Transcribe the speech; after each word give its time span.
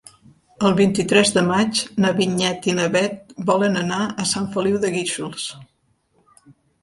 El 0.67 0.71
vint-i-tres 0.77 1.31
de 1.33 1.41
maig 1.49 1.81
na 2.05 2.11
Vinyet 2.19 2.65
i 2.71 2.75
na 2.79 2.87
Bet 2.97 3.35
volen 3.51 3.77
anar 3.83 3.99
a 4.23 4.27
Sant 4.33 4.49
Feliu 4.55 4.81
de 4.87 4.91
Guíxols. 4.95 5.47